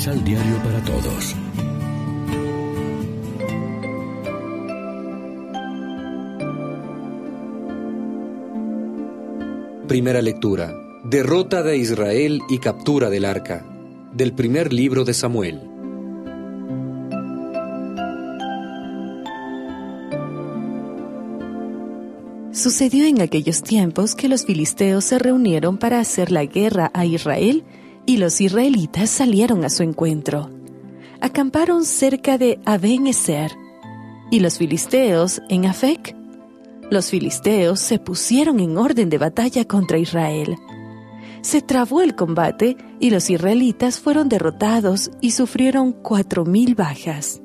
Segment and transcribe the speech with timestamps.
[0.00, 1.36] Misal Diario para Todos.
[9.86, 10.74] Primera lectura.
[11.04, 13.66] Derrota de Israel y captura del arca.
[14.14, 15.60] Del primer libro de Samuel.
[22.52, 27.64] Sucedió en aquellos tiempos que los filisteos se reunieron para hacer la guerra a Israel
[28.10, 30.50] y los israelitas salieron a su encuentro.
[31.20, 33.52] Acamparon cerca de aben eser
[34.32, 36.16] y los filisteos en Afec.
[36.90, 40.56] Los filisteos se pusieron en orden de batalla contra Israel.
[41.42, 47.40] Se trabó el combate y los israelitas fueron derrotados y sufrieron cuatro mil bajas.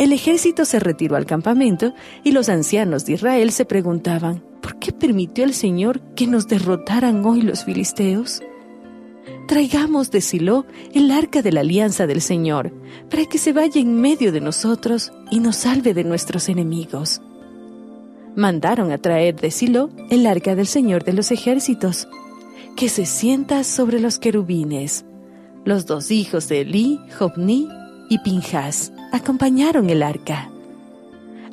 [0.00, 4.90] El ejército se retiró al campamento y los ancianos de Israel se preguntaban, ¿por qué
[4.90, 8.42] permitió el Señor que nos derrotaran hoy los filisteos?
[9.46, 10.64] Traigamos de Silo
[10.94, 12.72] el arca de la alianza del Señor,
[13.10, 17.20] para que se vaya en medio de nosotros y nos salve de nuestros enemigos.
[18.36, 22.08] Mandaron a traer de Silo el arca del Señor de los ejércitos,
[22.74, 25.04] que se sienta sobre los querubines.
[25.64, 27.68] Los dos hijos de Elí, Jobní
[28.08, 30.50] y Pinjas acompañaron el arca.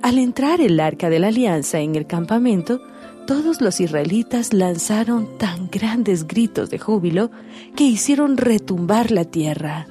[0.02, 2.82] Al entrar el arca de la alianza en el campamento,
[3.26, 7.32] todos los israelitas lanzaron tan grandes gritos de júbilo
[7.76, 9.88] que hicieron retumbar la tierra.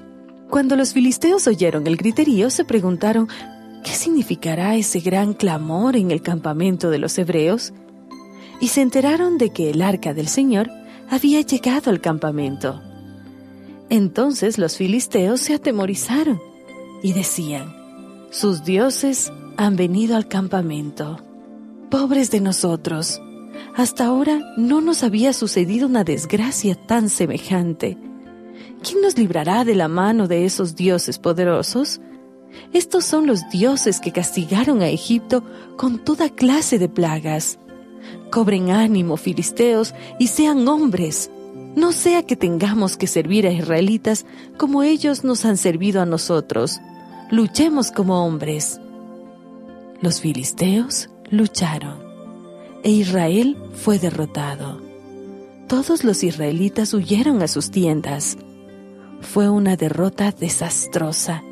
[0.48, 3.28] Cuando los filisteos oyeron el griterío, se preguntaron,
[3.84, 7.72] ¿qué significará ese gran clamor en el campamento de los hebreos?
[8.60, 10.70] Y se enteraron de que el arca del Señor
[11.08, 12.82] había llegado al campamento.
[13.88, 16.40] Entonces los filisteos se atemorizaron
[17.02, 17.74] y decían,
[18.30, 21.29] sus dioses han venido al campamento.
[21.90, 23.20] Pobres de nosotros,
[23.74, 27.98] hasta ahora no nos había sucedido una desgracia tan semejante.
[28.82, 32.00] ¿Quién nos librará de la mano de esos dioses poderosos?
[32.72, 35.44] Estos son los dioses que castigaron a Egipto
[35.76, 37.58] con toda clase de plagas.
[38.30, 41.30] Cobren ánimo, filisteos, y sean hombres.
[41.74, 44.26] No sea que tengamos que servir a israelitas
[44.56, 46.80] como ellos nos han servido a nosotros
[47.30, 48.80] luchemos como hombres.
[50.02, 52.10] Los filisteos lucharon
[52.82, 54.80] e Israel fue derrotado.
[55.68, 58.36] Todos los israelitas huyeron a sus tiendas.
[59.20, 61.42] Fue una derrota desastrosa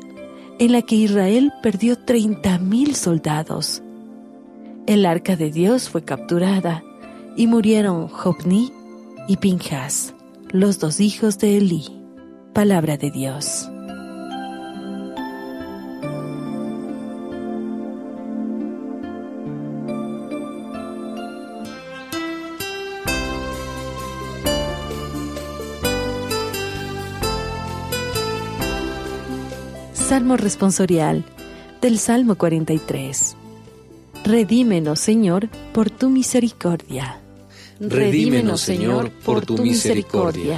[0.57, 3.81] en la que Israel perdió 30.000 soldados.
[4.87, 6.83] El arca de Dios fue capturada
[7.37, 8.73] y murieron Jobní
[9.27, 10.13] y Pinjas,
[10.49, 11.85] los dos hijos de Elí.
[12.53, 13.69] Palabra de Dios.
[30.09, 31.23] Salmo responsorial
[31.83, 33.35] del Salmo 43.
[34.25, 37.21] Redímenos, Señor, por tu misericordia.
[37.79, 40.57] Redímenos, Señor, por tu misericordia.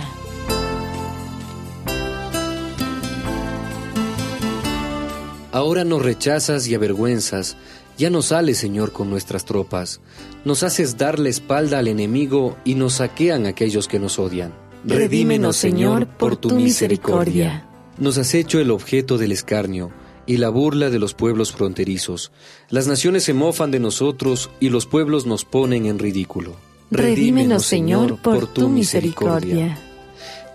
[5.51, 7.57] Ahora nos rechazas y avergüenzas,
[7.97, 10.00] ya no sales, Señor, con nuestras tropas.
[10.45, 14.53] Nos haces dar la espalda al enemigo y nos saquean aquellos que nos odian.
[14.85, 17.67] Redímenos, Señor, por tu misericordia.
[17.97, 19.91] Nos has hecho el objeto del escarnio
[20.25, 22.31] y la burla de los pueblos fronterizos.
[22.69, 26.56] Las naciones se mofan de nosotros y los pueblos nos ponen en ridículo.
[26.90, 29.78] Redímenos, Señor, por tu misericordia.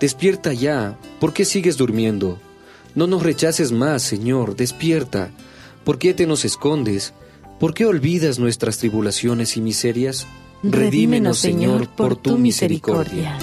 [0.01, 2.39] Despierta ya, ¿por qué sigues durmiendo?
[2.95, 5.31] No nos rechaces más, Señor, despierta.
[5.85, 7.15] ¿Por qué te nos escondes?
[7.59, 10.27] ¿Por qué olvidas nuestras tribulaciones y miserias?
[10.63, 13.39] Redímenos, Señor, por tu misericordia.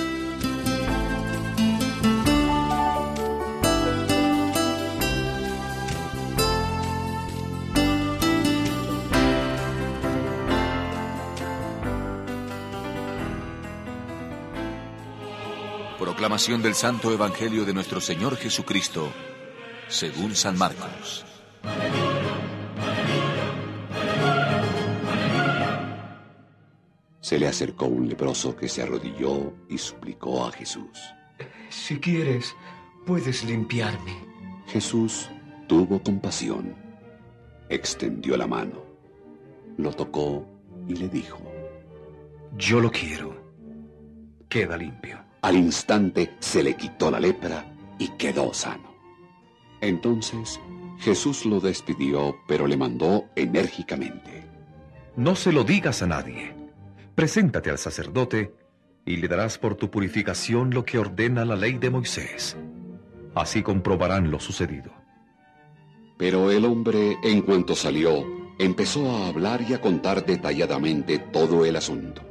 [16.24, 19.12] Proclamación del Santo Evangelio de nuestro Señor Jesucristo,
[19.90, 21.25] según San Marcos.
[27.20, 30.98] Se le acercó un leproso que se arrodilló y suplicó a Jesús.
[31.70, 32.56] Si quieres,
[33.06, 34.16] puedes limpiarme.
[34.68, 35.30] Jesús
[35.68, 36.74] tuvo compasión,
[37.68, 38.81] extendió la mano,
[39.75, 40.48] lo tocó
[40.88, 41.44] y le dijo,
[42.56, 43.44] Yo lo quiero.
[44.48, 45.32] Queda limpio.
[45.44, 47.66] Al instante se le quitó la lepra
[48.00, 48.95] y quedó sano.
[49.81, 50.62] Entonces
[51.00, 54.45] Jesús lo despidió, pero le mandó enérgicamente.
[55.18, 56.56] No se lo digas a nadie.
[57.13, 58.56] Preséntate al sacerdote
[59.06, 62.56] y le darás por tu purificación lo que ordena la ley de Moisés.
[63.36, 64.94] Así comprobarán lo sucedido.
[66.18, 68.25] Pero el hombre, en cuanto salió,
[68.60, 72.22] empezó a hablar y a contar detalladamente todo el asunto.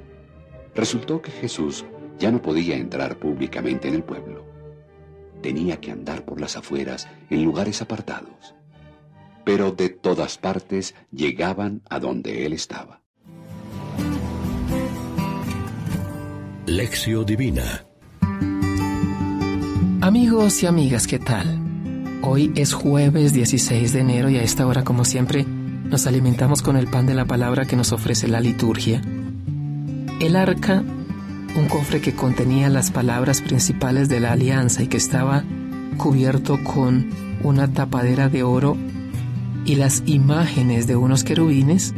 [0.75, 1.85] Resultó que Jesús
[2.22, 4.46] ya no podía entrar públicamente en el pueblo.
[5.42, 8.54] Tenía que andar por las afueras en lugares apartados.
[9.44, 13.02] Pero de todas partes llegaban a donde él estaba.
[16.64, 17.86] Lección Divina
[20.00, 21.58] Amigos y amigas, ¿qué tal?
[22.22, 26.76] Hoy es jueves 16 de enero y a esta hora, como siempre, nos alimentamos con
[26.76, 29.02] el pan de la palabra que nos ofrece la liturgia.
[30.20, 30.84] El arca,
[31.56, 35.44] un cofre que contenía las palabras principales de la alianza y que estaba
[35.96, 37.10] cubierto con
[37.43, 38.76] una tapadera de oro
[39.64, 41.94] y las imágenes de unos querubines,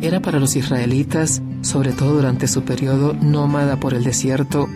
[0.00, 4.68] era para los israelitas, sobre todo durante su periodo nómada por el desierto,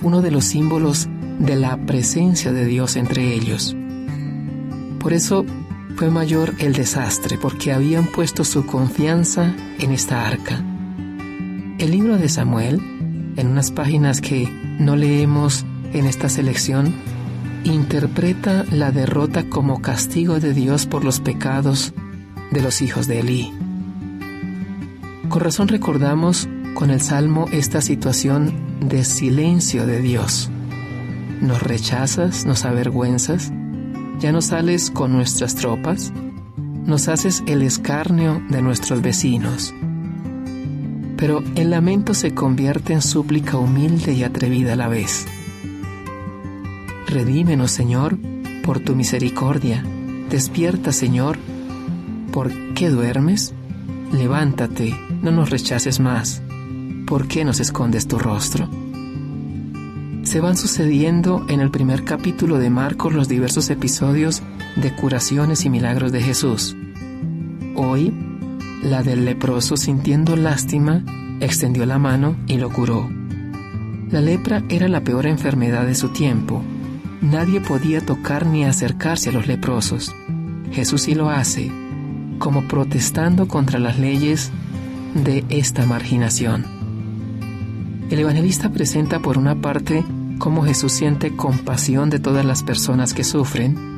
[0.00, 1.08] uno de los símbolos
[1.38, 3.76] de la presencia de Dios entre ellos.
[4.98, 5.44] Por eso
[5.96, 10.64] fue mayor el desastre porque habían puesto su confianza en esta arca.
[11.78, 12.80] El libro de Samuel,
[13.36, 14.48] en unas páginas que
[14.78, 16.94] no leemos en esta selección,
[17.64, 21.92] interpreta la derrota como castigo de Dios por los pecados
[22.50, 23.52] de los hijos de Elí.
[25.28, 30.50] Con razón recordamos con el Salmo esta situación de silencio de Dios.
[31.40, 33.52] Nos rechazas, nos avergüenzas,
[34.18, 36.12] ya no sales con nuestras tropas,
[36.84, 39.72] nos haces el escarnio de nuestros vecinos.
[41.22, 45.24] Pero el lamento se convierte en súplica humilde y atrevida a la vez.
[47.06, 48.18] Redímenos, Señor,
[48.64, 49.84] por tu misericordia.
[50.28, 51.38] Despierta, Señor.
[52.32, 53.54] ¿Por qué duermes?
[54.12, 56.42] Levántate, no nos rechaces más.
[57.06, 58.68] ¿Por qué nos escondes tu rostro?
[60.24, 64.42] se van sucediendo en el primer capítulo de Marcos los diversos episodios
[64.74, 66.76] de curaciones y milagros de Jesús.
[67.76, 68.31] Hoy,
[68.82, 71.04] la del leproso sintiendo lástima,
[71.40, 73.08] extendió la mano y lo curó.
[74.10, 76.62] La lepra era la peor enfermedad de su tiempo.
[77.20, 80.14] Nadie podía tocar ni acercarse a los leprosos.
[80.72, 81.70] Jesús sí lo hace,
[82.38, 84.50] como protestando contra las leyes
[85.14, 86.66] de esta marginación.
[88.10, 90.04] El evangelista presenta por una parte
[90.38, 93.96] cómo Jesús siente compasión de todas las personas que sufren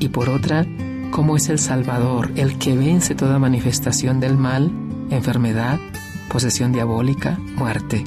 [0.00, 0.66] y por otra,
[1.14, 4.72] cómo es el Salvador, el que vence toda manifestación del mal,
[5.10, 5.78] enfermedad,
[6.28, 8.02] posesión diabólica, muerte.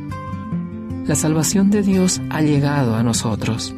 [1.06, 3.74] La salvación de Dios ha llegado a nosotros.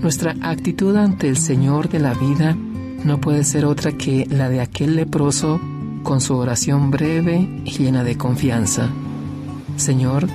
[0.00, 2.56] Nuestra actitud ante el Señor de la vida
[3.04, 5.60] no puede ser otra que la de aquel leproso
[6.02, 8.90] con su oración breve y llena de confianza.
[9.76, 10.26] Señor,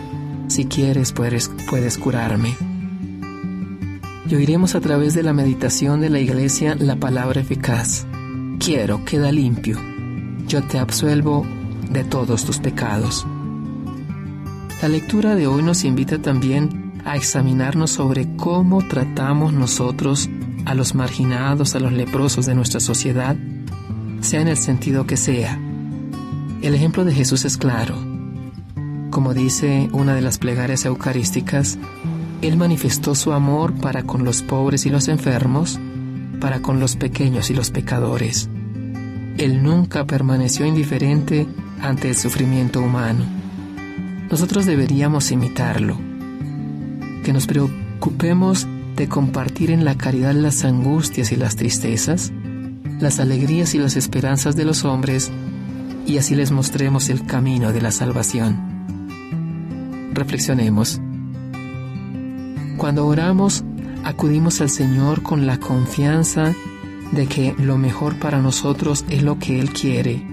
[0.48, 2.56] si quieres puedes, puedes curarme.
[4.30, 8.06] Y oiremos a través de la meditación de la iglesia la palabra eficaz.
[8.60, 9.80] Quiero, queda limpio.
[10.48, 11.46] Yo te absuelvo
[11.90, 13.26] de todos tus pecados.
[14.82, 20.30] La lectura de hoy nos invita también a examinarnos sobre cómo tratamos nosotros
[20.66, 23.38] a los marginados, a los leprosos de nuestra sociedad,
[24.20, 25.58] sea en el sentido que sea.
[26.62, 27.96] El ejemplo de Jesús es claro.
[29.10, 31.80] Como dice una de las plegarias eucarísticas,
[32.42, 35.80] Él manifestó su amor para con los pobres y los enfermos,
[36.40, 38.50] para con los pequeños y los pecadores.
[39.38, 41.48] Él nunca permaneció indiferente
[41.82, 43.26] ante el sufrimiento humano.
[44.30, 45.98] Nosotros deberíamos imitarlo.
[47.24, 52.32] Que nos preocupemos de compartir en la caridad las angustias y las tristezas,
[53.00, 55.32] las alegrías y las esperanzas de los hombres,
[56.06, 58.58] y así les mostremos el camino de la salvación.
[60.14, 61.02] Reflexionemos.
[62.88, 63.66] Cuando oramos,
[64.06, 66.54] acudimos al Señor con la confianza
[67.12, 70.26] de que lo mejor para nosotros es lo que Él quiere,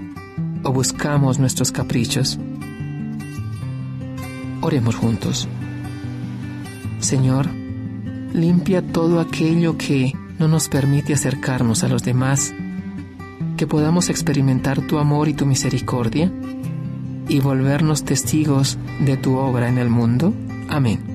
[0.63, 2.39] o buscamos nuestros caprichos.
[4.61, 5.49] Oremos juntos.
[7.01, 7.49] Señor,
[8.33, 12.53] limpia todo aquello que no nos permite acercarnos a los demás,
[13.57, 16.31] que podamos experimentar tu amor y tu misericordia
[17.27, 20.33] y volvernos testigos de tu obra en el mundo.
[20.69, 21.14] Amén.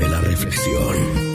[0.00, 1.29] Vive la reflexión.